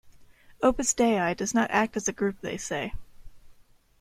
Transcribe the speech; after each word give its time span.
Opus 0.63 0.95
Dei 0.95 1.35
does 1.35 1.53
not 1.53 1.69
act 1.69 1.95
as 1.95 2.07
a 2.07 2.11
group, 2.11 2.41
they 2.41 2.57
say. 2.57 2.95